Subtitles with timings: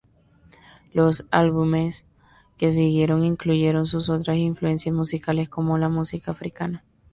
[0.93, 2.05] Los álbumes
[2.57, 6.83] que siguieron incluyeron sus otras influencias musicales, como la música africana.